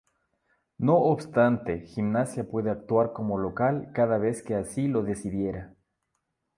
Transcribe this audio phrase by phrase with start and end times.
[0.79, 5.75] No obstante, Gimnasia puede actuar como local cada vez que así lo decidiera.